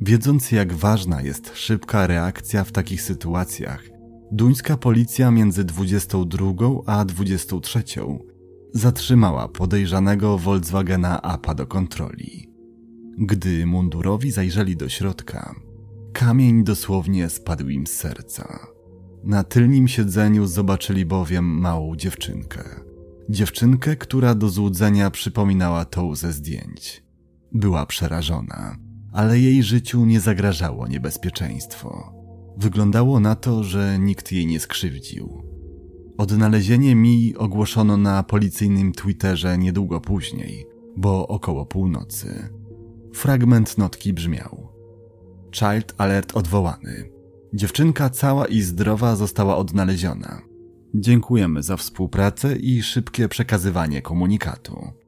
[0.00, 3.84] Wiedząc jak ważna jest szybka reakcja w takich sytuacjach,
[4.32, 6.46] duńska policja między 22
[6.86, 7.82] a 23
[8.74, 12.50] zatrzymała podejrzanego Volkswagena APA do kontroli.
[13.18, 15.54] Gdy mundurowi zajrzeli do środka,
[16.12, 18.66] kamień dosłownie spadł im z serca.
[19.24, 22.64] Na tylnym siedzeniu zobaczyli bowiem małą dziewczynkę.
[23.28, 27.01] Dziewczynkę, która do złudzenia przypominała tą ze zdjęć.
[27.54, 28.76] Była przerażona,
[29.12, 32.12] ale jej życiu nie zagrażało niebezpieczeństwo.
[32.56, 35.42] Wyglądało na to, że nikt jej nie skrzywdził.
[36.18, 42.48] Odnalezienie mi ogłoszono na policyjnym Twitterze niedługo później, bo około północy.
[43.14, 44.68] Fragment notki brzmiał:
[45.54, 47.10] Child alert odwołany.
[47.54, 50.42] Dziewczynka cała i zdrowa została odnaleziona.
[50.94, 55.01] Dziękujemy za współpracę i szybkie przekazywanie komunikatu.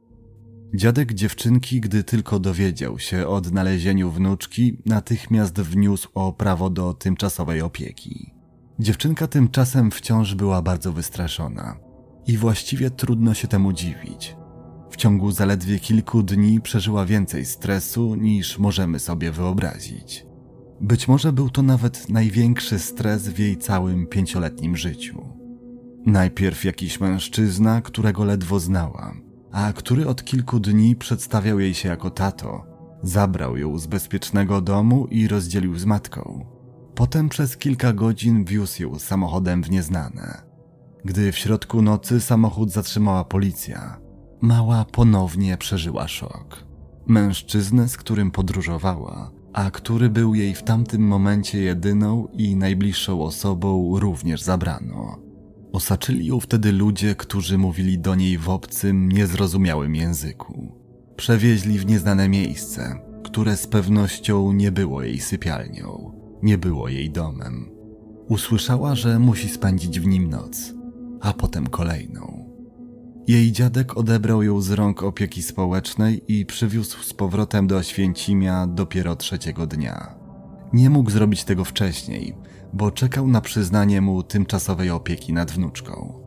[0.74, 7.62] Dziadek dziewczynki, gdy tylko dowiedział się o odnalezieniu wnuczki, natychmiast wniósł o prawo do tymczasowej
[7.62, 8.32] opieki.
[8.78, 11.76] Dziewczynka tymczasem wciąż była bardzo wystraszona
[12.26, 14.36] i właściwie trudno się temu dziwić.
[14.90, 20.26] W ciągu zaledwie kilku dni przeżyła więcej stresu niż możemy sobie wyobrazić.
[20.80, 25.28] Być może był to nawet największy stres w jej całym pięcioletnim życiu.
[26.06, 29.14] Najpierw jakiś mężczyzna, którego ledwo znała,
[29.54, 32.64] a który od kilku dni przedstawiał jej się jako tato,
[33.02, 36.46] zabrał ją z bezpiecznego domu i rozdzielił z matką.
[36.94, 40.42] Potem przez kilka godzin wiózł ją samochodem w nieznane.
[41.04, 44.00] Gdy w środku nocy samochód zatrzymała policja,
[44.40, 46.64] mała ponownie przeżyła szok.
[47.06, 53.98] Mężczyznę, z którym podróżowała, a który był jej w tamtym momencie jedyną i najbliższą osobą,
[53.98, 55.23] również zabrano.
[55.74, 60.72] Osaczyli ją wtedy ludzie, którzy mówili do niej w obcym, niezrozumiałym języku.
[61.16, 67.70] Przewieźli w nieznane miejsce, które z pewnością nie było jej sypialnią nie było jej domem.
[68.28, 70.74] Usłyszała, że musi spędzić w nim noc,
[71.20, 72.50] a potem kolejną.
[73.26, 79.16] Jej dziadek odebrał ją z rąk opieki społecznej i przywiózł z powrotem do Święcimia dopiero
[79.16, 80.14] trzeciego dnia.
[80.72, 82.34] Nie mógł zrobić tego wcześniej,
[82.74, 86.20] bo czekał na przyznanie mu tymczasowej opieki nad wnuczką.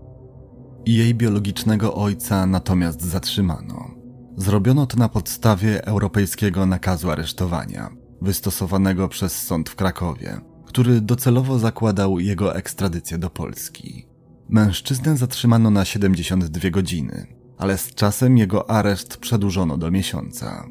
[0.86, 3.92] Jej biologicznego ojca natomiast zatrzymano.
[4.38, 7.90] Zrobiono to na podstawie europejskiego nakazu aresztowania,
[8.22, 14.08] wystosowanego przez sąd w Krakowie, który docelowo zakładał jego ekstradycję do Polski.
[14.50, 20.68] Mężczyznę zatrzymano na 72 godziny, ale z czasem jego areszt przedłużono do miesiąca.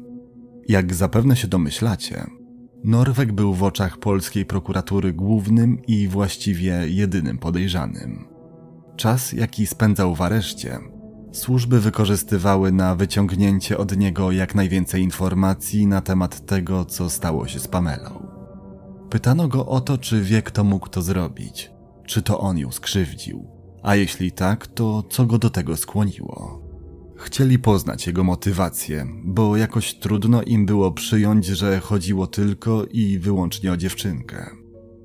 [0.67, 2.27] Jak zapewne się domyślacie,
[2.83, 8.27] Norweg był w oczach polskiej prokuratury głównym i właściwie jedynym podejrzanym.
[8.95, 10.79] Czas, jaki spędzał w areszcie,
[11.31, 17.59] Służby wykorzystywały na wyciągnięcie od niego jak najwięcej informacji na temat tego, co stało się
[17.59, 18.27] z Pamelą.
[19.09, 21.71] Pytano go o to, czy wie, kto mógł to zrobić,
[22.05, 23.47] czy to on ją skrzywdził,
[23.83, 26.66] a jeśli tak, to co go do tego skłoniło.
[27.17, 33.71] Chcieli poznać jego motywację, bo jakoś trudno im było przyjąć, że chodziło tylko i wyłącznie
[33.71, 34.49] o dziewczynkę.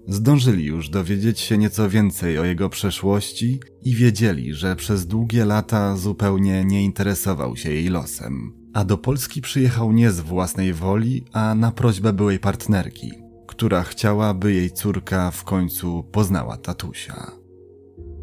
[0.09, 5.96] Zdążyli już dowiedzieć się nieco więcej o jego przeszłości i wiedzieli, że przez długie lata
[5.96, 11.55] zupełnie nie interesował się jej losem, A do Polski przyjechał nie z własnej woli, a
[11.55, 13.12] na prośbę byłej partnerki,
[13.46, 17.33] która chciała, by jej córka w końcu poznała tatusia.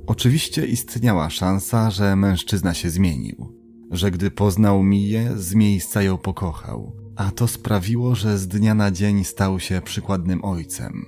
[0.08, 3.59] Oczywiście istniała szansa, że mężczyzna się zmienił,
[3.92, 8.92] że gdy poznał Miję, z miejsca ją pokochał, a to sprawiło, że z dnia na
[8.92, 11.06] dzień stał się przykładnym ojcem.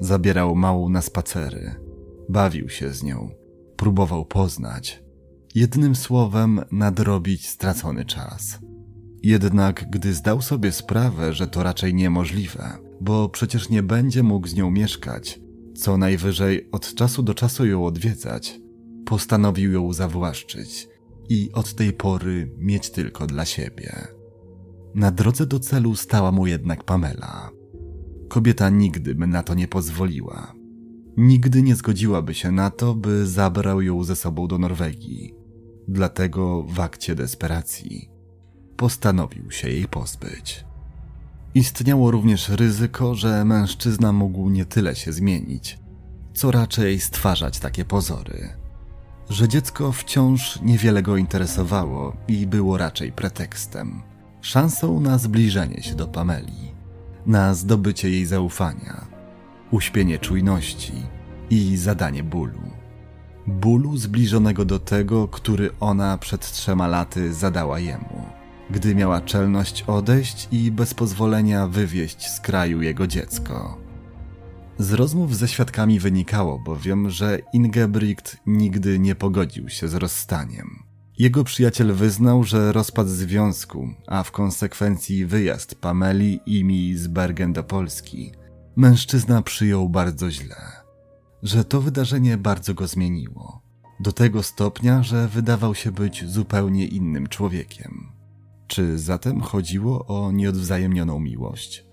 [0.00, 1.74] Zabierał małą na spacery,
[2.28, 3.30] bawił się z nią,
[3.76, 5.02] próbował poznać.
[5.54, 8.58] Jednym słowem, nadrobić stracony czas.
[9.22, 14.54] Jednak gdy zdał sobie sprawę, że to raczej niemożliwe, bo przecież nie będzie mógł z
[14.54, 15.40] nią mieszkać,
[15.76, 18.60] co najwyżej od czasu do czasu ją odwiedzać,
[19.04, 20.93] postanowił ją zawłaszczyć
[21.28, 24.06] i od tej pory mieć tylko dla siebie.
[24.94, 27.50] Na drodze do celu stała mu jednak Pamela.
[28.28, 30.52] Kobieta nigdy by na to nie pozwoliła.
[31.16, 35.34] Nigdy nie zgodziłaby się na to, by zabrał ją ze sobą do Norwegii.
[35.88, 38.10] Dlatego w akcie desperacji
[38.76, 40.64] postanowił się jej pozbyć.
[41.54, 45.78] Istniało również ryzyko, że mężczyzna mógł nie tyle się zmienić,
[46.34, 48.63] co raczej stwarzać takie pozory.
[49.30, 54.02] Że dziecko wciąż niewiele go interesowało i było raczej pretekstem,
[54.40, 56.72] szansą na zbliżenie się do Pameli,
[57.26, 59.06] na zdobycie jej zaufania,
[59.70, 60.92] uśpienie czujności
[61.50, 62.70] i zadanie bólu.
[63.46, 68.26] Bólu zbliżonego do tego, który ona przed trzema laty zadała jemu
[68.70, 73.83] gdy miała czelność odejść i bez pozwolenia wywieźć z kraju jego dziecko.
[74.78, 80.82] Z rozmów ze świadkami wynikało bowiem, że Ingebrigt nigdy nie pogodził się z rozstaniem.
[81.18, 87.52] Jego przyjaciel wyznał, że rozpad związku, a w konsekwencji wyjazd Pameli i mi z Bergen
[87.52, 88.32] do Polski,
[88.76, 90.56] mężczyzna przyjął bardzo źle.
[91.42, 93.62] Że to wydarzenie bardzo go zmieniło.
[94.00, 98.12] Do tego stopnia, że wydawał się być zupełnie innym człowiekiem.
[98.66, 101.83] Czy zatem chodziło o nieodwzajemnioną miłość?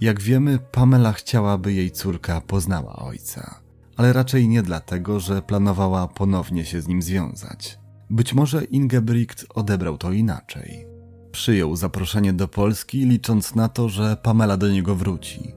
[0.00, 3.60] Jak wiemy, Pamela chciała, by jej córka poznała ojca,
[3.96, 7.78] ale raczej nie dlatego, że planowała ponownie się z nim związać.
[8.10, 10.86] Być może Ingebrigt odebrał to inaczej.
[11.32, 15.54] Przyjął zaproszenie do Polski, licząc na to, że Pamela do niego wróci,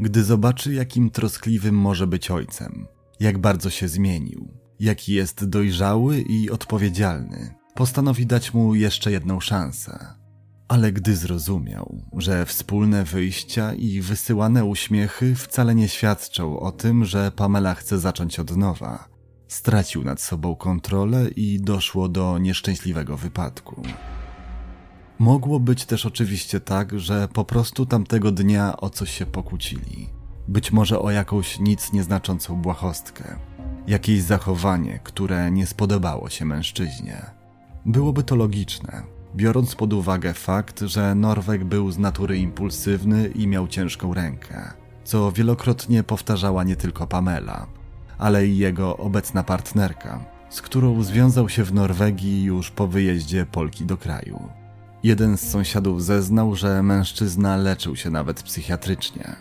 [0.00, 2.86] gdy zobaczy, jakim troskliwym może być ojcem,
[3.20, 4.48] jak bardzo się zmienił,
[4.80, 10.23] jaki jest dojrzały i odpowiedzialny, postanowi dać mu jeszcze jedną szansę.
[10.68, 17.32] Ale gdy zrozumiał, że wspólne wyjścia i wysyłane uśmiechy wcale nie świadczą o tym, że
[17.36, 19.08] Pamela chce zacząć od nowa,
[19.48, 23.82] stracił nad sobą kontrolę i doszło do nieszczęśliwego wypadku.
[25.18, 30.10] Mogło być też oczywiście tak, że po prostu tamtego dnia o coś się pokłócili.
[30.48, 33.38] Być może o jakąś nic nieznaczącą błahostkę,
[33.86, 37.30] jakieś zachowanie, które nie spodobało się mężczyźnie.
[37.86, 39.02] Byłoby to logiczne,
[39.36, 44.72] biorąc pod uwagę fakt, że Norweg był z natury impulsywny i miał ciężką rękę,
[45.04, 47.66] co wielokrotnie powtarzała nie tylko Pamela,
[48.18, 53.84] ale i jego obecna partnerka, z którą związał się w Norwegii już po wyjeździe Polki
[53.84, 54.48] do kraju.
[55.02, 59.36] Jeden z sąsiadów zeznał, że mężczyzna leczył się nawet psychiatrycznie.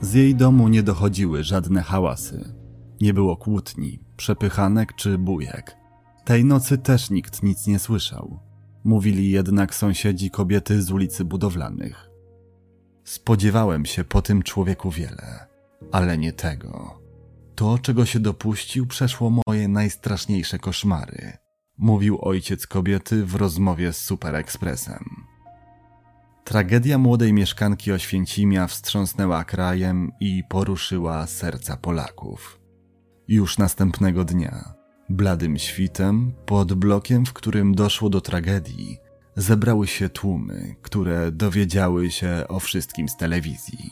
[0.00, 2.54] Z jej domu nie dochodziły żadne hałasy.
[3.00, 5.76] Nie było kłótni, przepychanek czy bujek.
[6.24, 8.51] Tej nocy też nikt nic nie słyszał.
[8.84, 12.10] Mówili jednak sąsiedzi kobiety z ulicy budowlanych.
[13.04, 15.46] Spodziewałem się po tym człowieku wiele,
[15.92, 17.02] ale nie tego.
[17.54, 21.32] To, czego się dopuścił, przeszło moje najstraszniejsze koszmary,
[21.78, 25.04] mówił ojciec kobiety w rozmowie z Super Expressem.
[26.44, 32.60] Tragedia młodej mieszkanki Oświęcimia wstrząsnęła krajem i poruszyła serca Polaków.
[33.28, 38.98] Już następnego dnia Bladym świtem, pod blokiem, w którym doszło do tragedii,
[39.36, 43.90] zebrały się tłumy, które dowiedziały się o wszystkim z telewizji.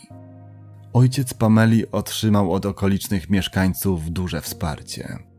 [0.93, 5.31] Ojciec Pameli otrzymał od okolicznych mieszkańców duże wsparcie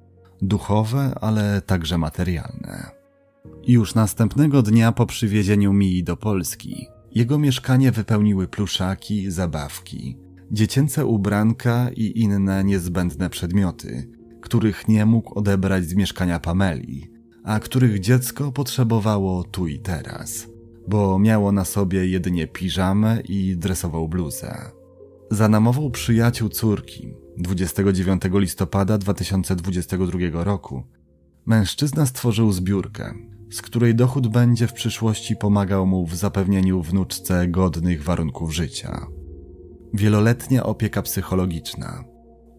[0.42, 2.92] duchowe, ale także materialne.
[3.68, 10.18] Już następnego dnia po przywiezieniu Mii do Polski, jego mieszkanie wypełniły pluszaki, zabawki,
[10.52, 14.10] dziecięce ubranka i inne niezbędne przedmioty,
[14.42, 17.12] których nie mógł odebrać z mieszkania Pameli,
[17.44, 20.48] a których dziecko potrzebowało tu i teraz,
[20.88, 24.72] bo miało na sobie jedynie piżamę i dresową bluzę.
[25.32, 30.84] Za namową przyjaciół córki 29 listopada 2022 roku
[31.46, 33.14] mężczyzna stworzył zbiórkę,
[33.52, 39.08] z której dochód będzie w przyszłości pomagał mu w zapewnieniu wnuczce godnych warunków życia.
[39.94, 42.04] Wieloletnia opieka psychologiczna,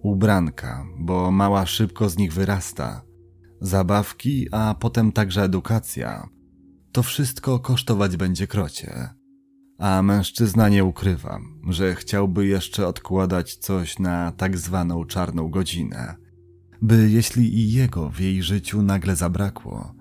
[0.03, 3.03] ubranka, bo mała szybko z nich wyrasta,
[3.61, 6.29] zabawki, a potem także edukacja.
[6.93, 9.09] to wszystko kosztować będzie krocie.
[9.79, 16.15] A mężczyzna nie ukrywa, że chciałby jeszcze odkładać coś na tak zwaną czarną godzinę,
[16.83, 19.95] by jeśli i jego w jej życiu nagle zabrakło,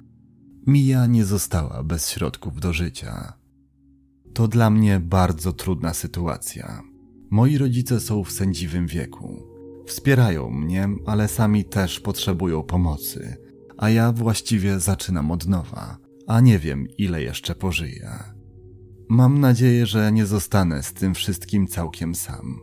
[0.68, 3.34] Mija nie została bez środków do życia.
[4.34, 6.82] To dla mnie bardzo trudna sytuacja.
[7.32, 9.51] Moi rodzice są w sędziwym wieku.
[9.92, 13.38] Wspierają mnie, ale sami też potrzebują pomocy,
[13.78, 18.10] a ja właściwie zaczynam od nowa, a nie wiem, ile jeszcze pożyję.
[19.10, 22.60] Mam nadzieję, że nie zostanę z tym wszystkim całkiem sam.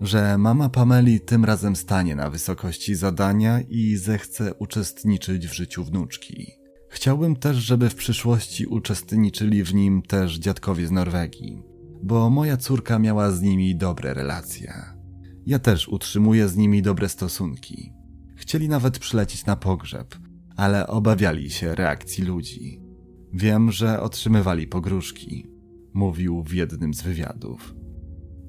[0.00, 6.50] Że mama Pameli tym razem stanie na wysokości zadania i zechce uczestniczyć w życiu wnuczki.
[6.88, 11.62] Chciałbym też, żeby w przyszłości uczestniczyli w nim też dziadkowie z Norwegii,
[12.02, 15.03] bo moja córka miała z nimi dobre relacje.
[15.46, 17.92] Ja też utrzymuję z nimi dobre stosunki.
[18.36, 20.14] Chcieli nawet przylecieć na pogrzeb,
[20.56, 22.80] ale obawiali się reakcji ludzi.
[23.32, 25.46] Wiem, że otrzymywali pogróżki,
[25.94, 27.74] mówił w jednym z wywiadów.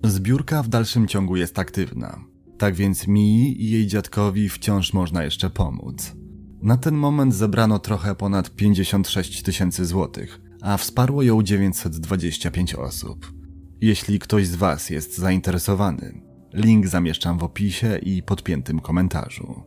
[0.03, 2.25] Zbiórka w dalszym ciągu jest aktywna,
[2.57, 6.15] tak więc mi i jej dziadkowi wciąż można jeszcze pomóc.
[6.61, 13.33] Na ten moment zebrano trochę ponad 56 tysięcy złotych, a wsparło ją 925 osób.
[13.81, 16.24] Jeśli ktoś z Was jest zainteresowany,
[16.55, 19.63] link zamieszczam w opisie i podpiętym komentarzu.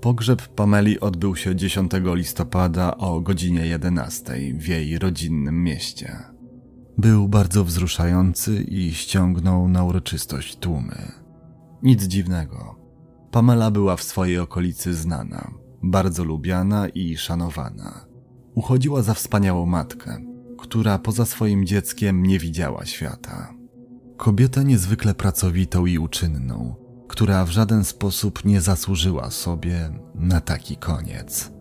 [0.00, 6.16] Pogrzeb Pameli odbył się 10 listopada o godzinie 11 w jej rodzinnym mieście.
[6.98, 11.12] Był bardzo wzruszający i ściągnął na uroczystość tłumy.
[11.82, 12.76] Nic dziwnego.
[13.30, 15.50] Pamela była w swojej okolicy znana,
[15.82, 18.06] bardzo lubiana i szanowana.
[18.54, 20.18] Uchodziła za wspaniałą matkę,
[20.58, 23.59] która poza swoim dzieckiem nie widziała świata.
[24.20, 26.74] Kobietę niezwykle pracowitą i uczynną,
[27.08, 31.52] która w żaden sposób nie zasłużyła sobie na taki koniec.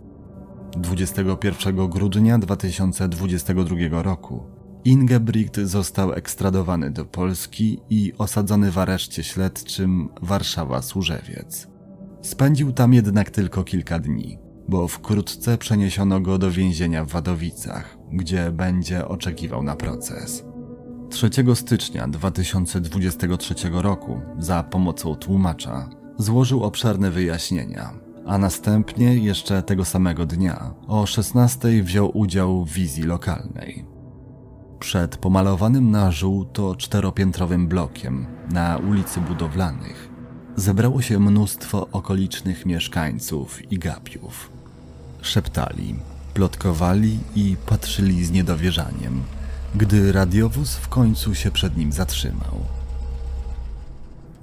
[0.78, 4.44] 21 grudnia 2022 roku
[4.86, 11.68] Ingebrigt został ekstradowany do Polski i osadzony w areszcie śledczym Warszawa-Służewiec.
[12.22, 18.52] Spędził tam jednak tylko kilka dni, bo wkrótce przeniesiono go do więzienia w Wadowicach, gdzie
[18.52, 20.49] będzie oczekiwał na proces.
[21.10, 27.94] 3 stycznia 2023 roku za pomocą tłumacza złożył obszerne wyjaśnienia,
[28.26, 33.86] a następnie jeszcze tego samego dnia o 16 wziął udział w wizji lokalnej.
[34.80, 40.10] Przed pomalowanym na żółto czteropiętrowym blokiem na ulicy Budowlanych
[40.56, 44.52] zebrało się mnóstwo okolicznych mieszkańców i gapiów.
[45.22, 45.96] Szeptali,
[46.34, 49.24] plotkowali i patrzyli z niedowierzaniem,
[49.76, 52.60] gdy radiowóz w końcu się przed nim zatrzymał.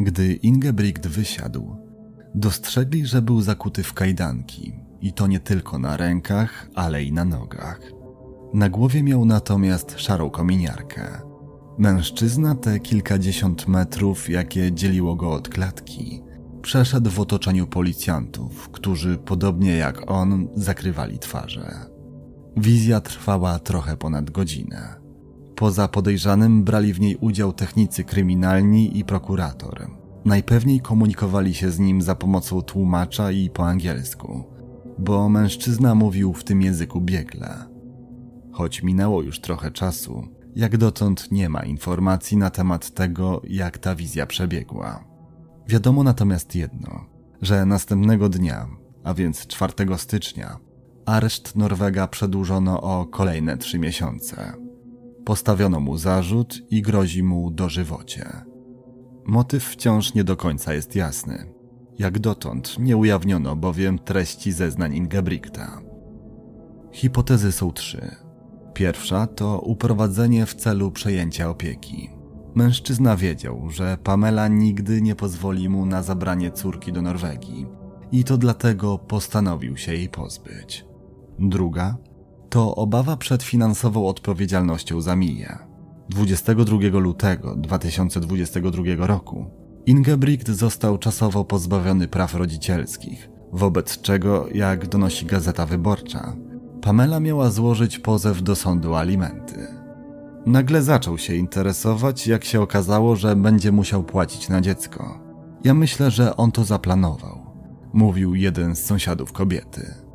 [0.00, 1.76] Gdy Ingebrigt wysiadł,
[2.34, 7.24] dostrzegli, że był zakuty w kajdanki i to nie tylko na rękach, ale i na
[7.24, 7.80] nogach.
[8.54, 11.20] Na głowie miał natomiast szarą kominiarkę.
[11.78, 16.22] Mężczyzna te kilkadziesiąt metrów, jakie dzieliło go od klatki,
[16.62, 21.86] przeszedł w otoczeniu policjantów, którzy podobnie jak on zakrywali twarze.
[22.56, 25.05] Wizja trwała trochę ponad godzinę.
[25.56, 29.90] Poza podejrzanym brali w niej udział technicy kryminalni i prokurator.
[30.24, 34.44] Najpewniej komunikowali się z nim za pomocą tłumacza i po angielsku,
[34.98, 37.64] bo mężczyzna mówił w tym języku biegle.
[38.52, 43.94] Choć minęło już trochę czasu, jak dotąd nie ma informacji na temat tego, jak ta
[43.94, 45.04] wizja przebiegła.
[45.68, 47.04] Wiadomo natomiast jedno,
[47.42, 48.68] że następnego dnia,
[49.04, 50.58] a więc 4 stycznia,
[51.06, 54.65] areszt Norwega przedłużono o kolejne trzy miesiące.
[55.26, 58.26] Postawiono mu zarzut i grozi mu dożywocie.
[59.24, 61.52] Motyw wciąż nie do końca jest jasny.
[61.98, 65.80] Jak dotąd nie ujawniono bowiem treści zeznań Ingebrigta.
[66.92, 68.16] Hipotezy są trzy.
[68.74, 72.10] Pierwsza to uprowadzenie w celu przejęcia opieki.
[72.54, 77.66] Mężczyzna wiedział, że Pamela nigdy nie pozwoli mu na zabranie córki do Norwegii
[78.12, 80.84] i to dlatego postanowił się jej pozbyć.
[81.38, 81.96] Druga
[82.48, 85.58] to obawa przed finansową odpowiedzialnością za Miję.
[86.08, 89.46] 22 lutego 2022 roku
[89.86, 96.36] Ingebrigt został czasowo pozbawiony praw rodzicielskich, wobec czego, jak donosi Gazeta Wyborcza,
[96.82, 99.66] Pamela miała złożyć pozew do sądu alimenty.
[100.46, 105.20] Nagle zaczął się interesować, jak się okazało, że będzie musiał płacić na dziecko.
[105.64, 107.46] Ja myślę, że on to zaplanował,
[107.92, 110.05] mówił jeden z sąsiadów kobiety.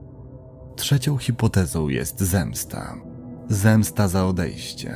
[0.75, 2.95] Trzecią hipotezą jest zemsta.
[3.49, 4.95] Zemsta za odejście,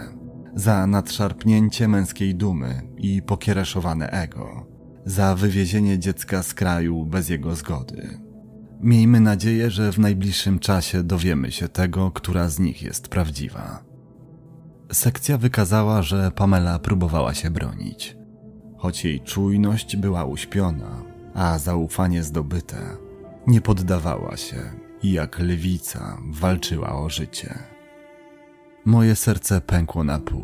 [0.56, 4.68] za nadszarpnięcie męskiej dumy i pokiereszowane ego,
[5.06, 8.20] za wywiezienie dziecka z kraju bez jego zgody.
[8.82, 13.84] Miejmy nadzieję, że w najbliższym czasie dowiemy się tego, która z nich jest prawdziwa.
[14.92, 18.18] Sekcja wykazała, że Pamela próbowała się bronić.
[18.78, 21.04] Choć jej czujność była uśpiona,
[21.34, 22.98] a zaufanie zdobyte,
[23.48, 27.60] nie poddawała się i jak lewica walczyła o życie.
[28.86, 30.44] Moje serce pękło na pół.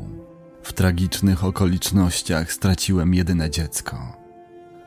[0.64, 3.98] W tragicznych okolicznościach straciłem jedyne dziecko.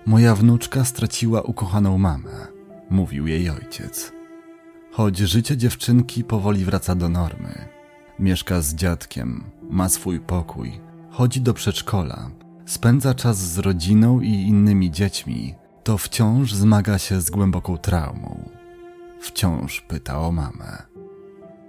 [0.06, 2.46] Moja wnuczka straciła ukochaną mamę,
[2.90, 4.12] mówił jej ojciec.
[4.92, 7.68] Choć życie dziewczynki powoli wraca do normy.
[8.18, 12.30] Mieszka z dziadkiem, ma swój pokój, chodzi do przedszkola,
[12.66, 15.54] spędza czas z rodziną i innymi dziećmi,
[15.84, 18.53] to wciąż zmaga się z głęboką traumą.
[19.24, 20.82] Wciąż pyta o mamę.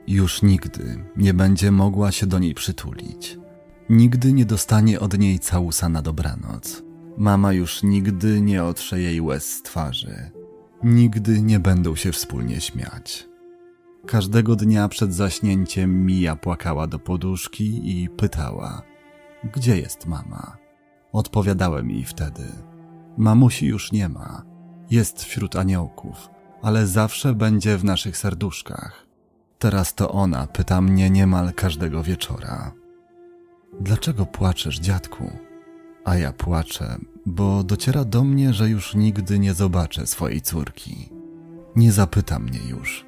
[0.07, 3.37] Już nigdy nie będzie mogła się do niej przytulić.
[3.89, 6.83] Nigdy nie dostanie od niej całusa na dobranoc.
[7.17, 10.31] Mama już nigdy nie otrze jej łez z twarzy.
[10.83, 13.27] Nigdy nie będą się wspólnie śmiać.
[14.07, 18.81] Każdego dnia przed zaśnięciem Mija płakała do poduszki i pytała:
[19.53, 20.57] Gdzie jest mama?
[21.11, 22.43] Odpowiadałem jej wtedy:
[23.17, 24.43] Mamusi już nie ma.
[24.91, 26.34] Jest wśród aniołków,
[26.65, 29.05] ale zawsze będzie w naszych serduszkach.
[29.59, 32.71] Teraz to ona pyta mnie niemal każdego wieczora.
[33.81, 35.31] Dlaczego płaczesz, dziadku?
[36.05, 41.09] A ja płaczę, bo dociera do mnie, że już nigdy nie zobaczę swojej córki.
[41.75, 43.05] Nie zapyta mnie już.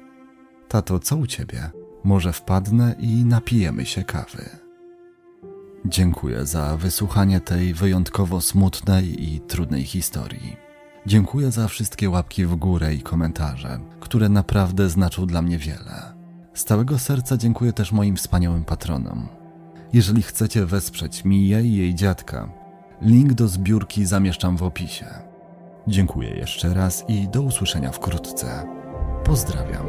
[0.68, 1.70] Tato, co u ciebie?
[2.04, 4.50] Może wpadnę i napijemy się kawy.
[5.84, 10.67] Dziękuję za wysłuchanie tej wyjątkowo smutnej i trudnej historii.
[11.08, 16.14] Dziękuję za wszystkie łapki w górę i komentarze, które naprawdę znaczą dla mnie wiele.
[16.54, 19.28] Z całego serca dziękuję też moim wspaniałym patronom.
[19.92, 22.48] Jeżeli chcecie wesprzeć Miję i jej dziadka,
[23.02, 25.06] link do zbiórki zamieszczam w opisie.
[25.86, 28.66] Dziękuję jeszcze raz i do usłyszenia wkrótce.
[29.24, 29.86] Pozdrawiam.